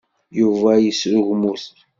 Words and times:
Yuba 0.39 0.71
yesrugmut. 0.83 1.63